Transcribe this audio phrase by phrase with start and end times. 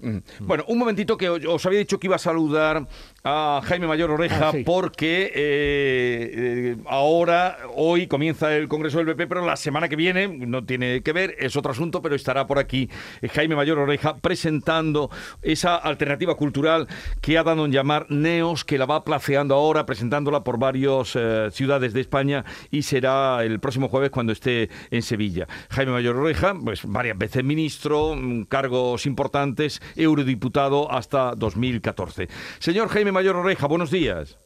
[0.00, 0.18] Mm.
[0.40, 2.86] Bueno, un momentito que os había dicho que iba a saludar
[3.22, 4.62] a Jaime Mayor Oreja Ah, sí.
[4.64, 10.28] porque eh, eh, ahora, hoy comienza el Congreso del PP, pero la semana que viene,
[10.28, 12.88] no tiene que ver, es otro asunto, pero estará por aquí
[13.20, 15.10] eh, Jaime Mayor Oreja presentando
[15.42, 16.88] esa alternativa cultural
[17.20, 21.16] que ha dado en llamar Neos, que la va placeando ahora, presentándola por varias
[21.52, 25.46] ciudades de España y será el próximo jueves cuando esté en Sevilla.
[25.70, 32.28] Jaime Mayor Oreja, pues varias veces ministro, mm, cargos importantes, eurodiputado hasta 2014.
[32.58, 34.38] Señor Jaime Mayor Oreja, buenos días.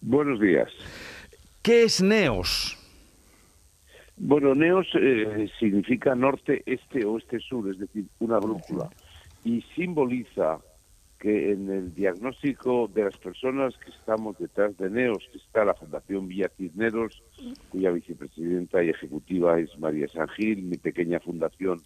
[0.00, 0.68] Buenos días.
[1.62, 2.76] ¿Qué es Neos?
[4.16, 8.90] Bueno, NEOS eh, significa norte, este, oeste, sur, es decir, una brújula.
[9.44, 10.58] Y simboliza
[11.18, 15.74] que en el diagnóstico de las personas que estamos detrás de NEOS, que está la
[15.74, 17.22] Fundación Villa Cisneros,
[17.70, 21.82] cuya vicepresidenta y ejecutiva es María San Gil, mi pequeña fundación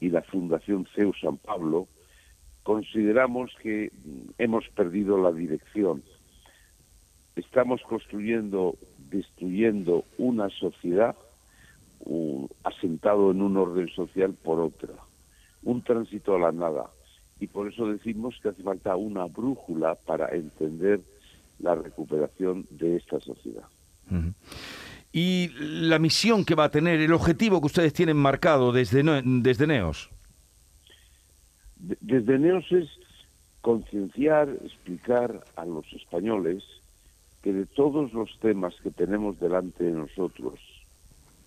[0.00, 1.86] y la Fundación CEU San Pablo,
[2.62, 3.90] consideramos que
[4.38, 6.02] hemos perdido la dirección.
[7.36, 8.76] Estamos construyendo,
[9.10, 11.16] destruyendo una sociedad
[12.04, 14.90] un- asentado en un orden social por otra,
[15.62, 16.86] un tránsito a la nada.
[17.40, 21.00] Y por eso decimos que hace falta una brújula para entender
[21.58, 23.64] la recuperación de esta sociedad.
[25.12, 29.66] Y la misión que va a tener, el objetivo que ustedes tienen marcado desde, desde
[29.66, 30.10] Neos.
[31.82, 32.88] De- Desde Neos es
[33.60, 36.62] concienciar, explicar a los españoles
[37.42, 40.60] que de todos los temas que tenemos delante de nosotros,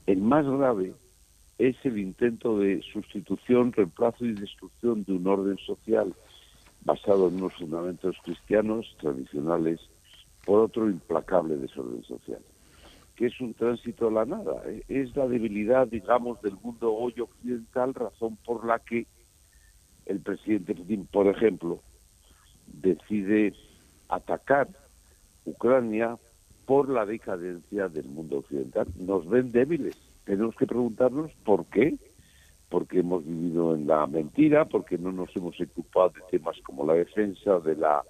[0.06, 0.94] el más grave
[1.58, 6.14] es el intento de sustitución, reemplazo y destrucción de un orden social
[6.84, 9.80] basado en unos fundamentos cristianos tradicionales
[10.44, 12.42] por otro implacable desorden social,
[13.16, 14.62] que es un tránsito a la nada.
[14.68, 14.84] ¿eh?
[14.90, 19.08] Es la debilidad, digamos, del mundo hoy occidental, razón por la que
[20.06, 21.80] el presidente Putin, por ejemplo,
[22.68, 23.54] decide
[24.10, 24.68] atacar
[25.46, 26.18] Ucrania
[26.66, 28.88] por la decadencia del mundo occidental.
[28.98, 29.96] Nos ven débiles.
[30.26, 31.96] Tenemos que preguntarnos por qué.
[32.70, 36.96] Porque hemos vivido en la mentira, porque no nos hemos ocupado de temas como la
[36.96, 38.04] defensa de la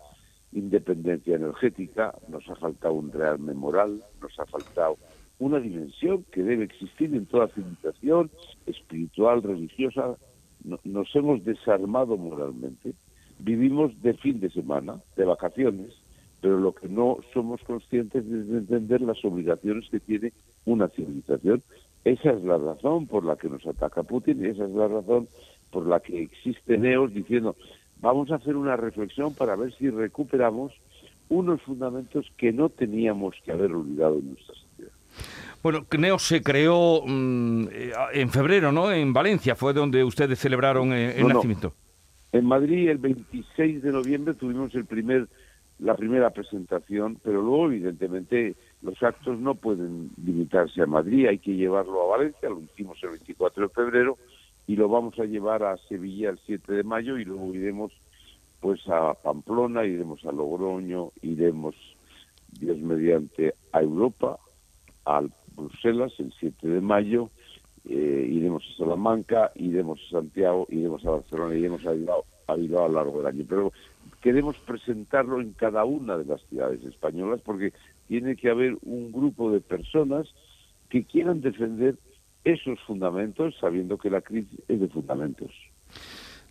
[0.53, 4.97] independencia energética, nos ha faltado un realme moral, nos ha faltado
[5.37, 8.31] una dimensión que debe existir en toda civilización
[8.65, 10.15] espiritual, religiosa.
[10.65, 12.93] No- nos hemos desarmado moralmente.
[13.39, 15.91] Vivimos de fin de semana, de vacaciones,
[16.41, 20.31] pero lo que no somos conscientes es de entender las obligaciones que tiene
[20.65, 21.63] una civilización.
[22.03, 25.27] Esa es la razón por la que nos ataca Putin esa es la razón
[25.71, 27.55] por la que existe Neos diciendo
[27.99, 30.71] vamos a hacer una reflexión para ver si recuperamos
[31.29, 34.74] unos fundamentos que no teníamos que haber olvidado en nuestra sociedad.
[35.65, 38.91] Bueno, Neos se creó mm, eh, en febrero, ¿no?
[38.91, 41.33] En Valencia fue donde ustedes celebraron eh, el No, no.
[41.37, 41.73] nacimiento.
[42.31, 45.27] En Madrid el 26 de noviembre tuvimos el primer
[45.79, 48.53] la primera presentación, pero luego evidentemente
[48.83, 53.09] los actos no pueden limitarse a Madrid, hay que llevarlo a Valencia, lo hicimos el
[53.09, 54.19] 24 de febrero
[54.67, 57.91] y lo vamos a llevar a Sevilla el 7 de mayo y luego iremos
[58.59, 61.73] pues a Pamplona, iremos a Logroño, iremos
[62.51, 64.37] Dios mediante a Europa,
[65.07, 65.23] a
[65.55, 67.29] Bruselas el 7 de mayo,
[67.89, 72.57] eh, iremos a Salamanca, iremos a Santiago, iremos a Barcelona, iremos a Bilbao, a a
[72.57, 73.45] lo largo del año.
[73.47, 73.73] Pero
[74.21, 77.73] queremos presentarlo en cada una de las ciudades españolas porque
[78.07, 80.27] tiene que haber un grupo de personas
[80.89, 81.95] que quieran defender
[82.43, 85.51] esos fundamentos sabiendo que la crisis es de fundamentos.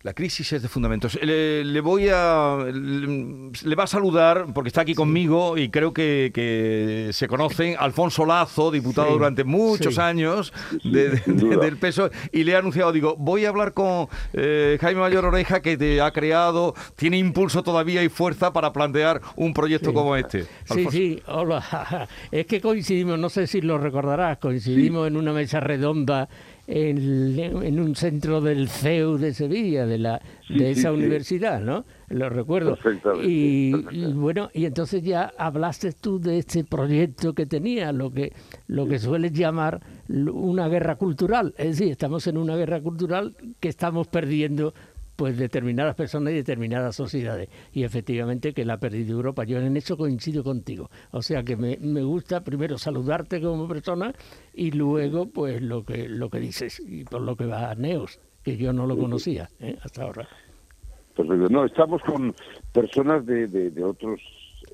[0.05, 1.17] La crisis es de fundamentos.
[1.19, 2.57] Le, le voy a.
[2.71, 7.75] Le, le va a saludar, porque está aquí conmigo y creo que, que se conocen,
[7.79, 9.99] Alfonso Lazo, diputado Sí, durante muchos sí.
[10.01, 15.01] años de- del peso, y le he anunciado, digo, voy a hablar con eh, Jaime
[15.01, 19.91] Mayor Oreja, que te ha creado, tiene impulso todavía y fuerza para plantear un proyecto
[19.91, 20.45] como este.
[20.65, 22.07] Sí, sí, hola.
[22.31, 26.29] Es que coincidimos, no sé si lo recordarás, coincidimos en una mesa redonda
[26.67, 30.95] en, en un centro del CEU de Sevilla, de la Sí, de esa sí.
[30.95, 31.85] universidad, ¿no?
[32.09, 32.75] Lo recuerdo.
[32.75, 38.11] Perfectamente, Y, y bueno, y entonces ya hablaste tú de este proyecto que tenía, lo
[38.11, 38.31] que
[38.67, 41.55] lo que sueles llamar una guerra cultural.
[41.57, 44.75] Es decir, estamos en una guerra cultural que estamos perdiendo
[45.15, 47.49] pues determinadas personas y determinadas sociedades.
[47.73, 49.43] Y efectivamente que la ha perdido Europa.
[49.43, 50.89] Yo en eso coincido contigo.
[51.11, 54.13] O sea que me, me gusta primero saludarte como persona
[54.53, 58.19] y luego pues lo que lo que dices y por lo que va a Neos,
[58.43, 59.77] que yo no lo conocía ¿eh?
[59.83, 60.27] hasta ahora.
[61.15, 61.47] Perfecto.
[61.49, 62.35] No, estamos con
[62.73, 64.19] personas de, de- de otros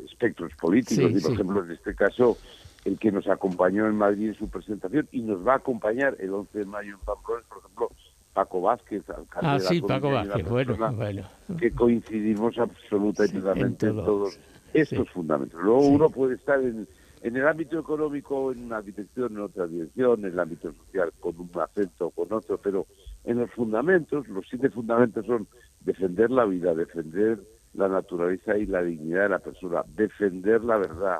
[0.09, 1.11] espectros políticos.
[1.11, 1.33] Sí, y, por sí.
[1.33, 2.37] ejemplo, en este caso,
[2.83, 6.33] el que nos acompañó en Madrid en su presentación y nos va a acompañar el
[6.33, 7.90] 11 de mayo en Pamplona, por ejemplo,
[8.33, 11.23] Paco Vázquez, alcalde Ah, de la sí, Paco Vázquez, bueno, bueno.
[11.59, 14.37] que coincidimos absoluta y Sí, en todos
[14.73, 15.13] estos Sí.
[15.13, 15.59] fundamentos.
[15.61, 16.87] Luego uno puede estar en,
[17.21, 21.37] en el ámbito económico en una dirección, en otra dirección, en el ámbito social con
[21.39, 22.85] un acento o con otro, pero
[23.25, 25.47] en los fundamentos, los siete fundamentos son
[25.81, 27.39] defender la vida, defender
[27.73, 31.19] la naturaleza y la dignidad de la persona, defender la verdad,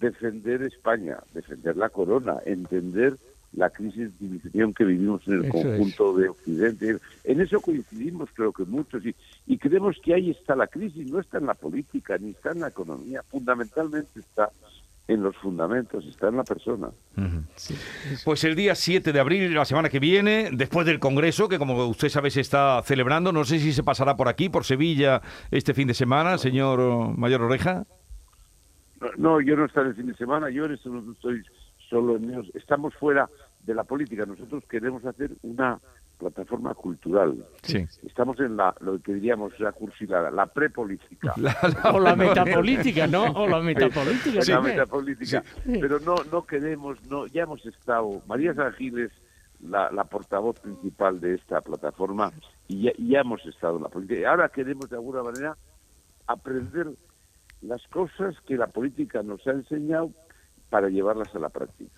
[0.00, 3.16] defender España, defender la corona, entender
[3.56, 5.64] la crisis de división que vivimos en el Eso es.
[5.64, 6.98] conjunto de Occidente.
[7.24, 9.14] En eso coincidimos creo que muchos y,
[9.46, 12.60] y creemos que ahí está la crisis, no está en la política ni está en
[12.60, 14.50] la economía, fundamentalmente está
[15.06, 16.88] en los fundamentos, está en la persona.
[17.56, 17.74] Sí.
[18.24, 21.86] Pues el día 7 de abril, la semana que viene, después del Congreso, que como
[21.86, 25.20] usted sabe se está celebrando, no sé si se pasará por aquí, por Sevilla,
[25.50, 27.84] este fin de semana, señor Mayor Oreja.
[29.00, 31.42] No, no, yo no estaré el fin de semana, yo en este momento estoy
[31.94, 32.50] solo en Neos.
[32.54, 33.28] Estamos fuera
[33.64, 35.78] de la política, nosotros queremos hacer una
[36.18, 37.36] plataforma cultural.
[37.62, 37.86] Sí.
[38.04, 41.34] Estamos en la, lo que diríamos la cursilada, la prepolítica.
[41.36, 43.24] La- la- O la metapolítica, ¿no?
[43.32, 44.40] O la metapolítica.
[44.40, 44.76] la también.
[44.76, 45.44] metapolítica.
[45.64, 45.78] Sí.
[45.80, 49.12] Pero no, no queremos, no, ya hemos estado, María San Gil es
[49.62, 52.32] la, la portavoz principal de esta plataforma
[52.66, 54.20] y ya, y ya hemos estado en la política.
[54.20, 55.56] Y ahora queremos de alguna manera
[56.26, 56.88] aprender
[57.62, 60.10] las cosas que la política nos ha enseñado
[60.74, 61.92] para llevarlas a la práctica.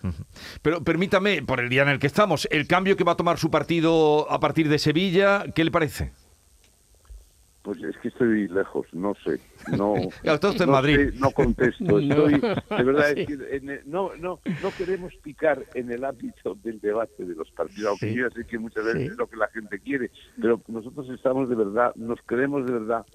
[0.60, 3.38] Pero permítame, por el día en el que estamos, el cambio que va a tomar
[3.38, 6.12] su partido a partir de Sevilla, ¿qué le parece?
[7.62, 9.40] Pues es que estoy lejos, no sé,
[9.74, 10.96] no, está usted en Madrid.
[11.10, 11.98] sé, no contesto, No.
[12.00, 13.20] estoy, de verdad, Sí.
[13.22, 17.34] es que en el- no, no, no queremos picar en el ámbito del debate de
[17.34, 18.14] los partidos, aunque Sí.
[18.14, 19.08] yo ya sé que muchas veces Sí.
[19.08, 23.06] es lo que la gente quiere, pero nosotros estamos de verdad, nos creemos de verdad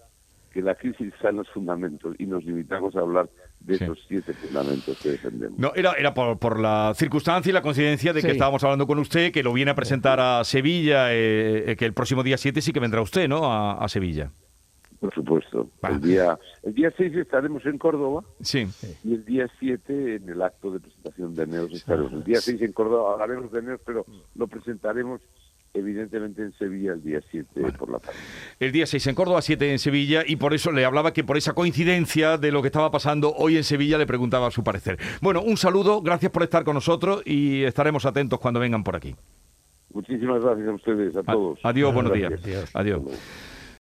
[0.53, 3.29] que la crisis está en los fundamentos y nos limitamos a hablar
[3.61, 3.83] de Sí.
[3.85, 5.57] esos siete fundamentos que defendemos.
[5.57, 8.33] No, era, era por, por la circunstancia y la coincidencia de que Sí.
[8.33, 11.93] estábamos hablando con usted, que lo viene a presentar a Sevilla, eh, eh, que el
[11.93, 13.45] próximo día 7 sí que vendrá usted, ¿no?
[13.51, 14.31] A, a Sevilla.
[14.99, 15.67] Por supuesto.
[15.81, 18.67] El día, el día 6 estaremos en Córdoba Sí.
[19.03, 22.13] y el día 7 en el acto de presentación de Neos estaremos.
[22.13, 24.05] El día 6 en Córdoba hablaremos de Neos, pero
[24.35, 25.21] lo presentaremos
[25.73, 27.47] evidentemente en Sevilla el día 7
[27.77, 28.17] por la tarde.
[28.59, 31.37] El día 6 en Córdoba, 7 en Sevilla, y por eso le hablaba que por
[31.37, 34.97] esa coincidencia de lo que estaba pasando hoy en Sevilla le preguntaba su parecer.
[35.21, 39.15] Bueno, un saludo, gracias por estar con nosotros y estaremos atentos cuando vengan por aquí.
[39.93, 41.59] Muchísimas gracias a ustedes, a A- todos.
[41.63, 42.31] Adiós, buenos días.
[42.73, 43.01] Adiós.